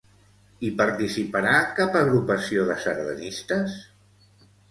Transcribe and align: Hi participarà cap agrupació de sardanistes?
Hi 0.61 0.69
participarà 0.79 1.51
cap 1.81 1.99
agrupació 2.01 2.63
de 2.71 2.79
sardanistes? 2.85 3.77